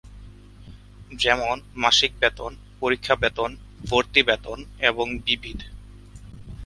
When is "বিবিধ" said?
5.25-5.59